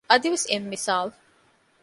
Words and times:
އަދިވެސް 0.11 0.47
އެއް 0.51 0.67
މިސާލު 0.71 1.11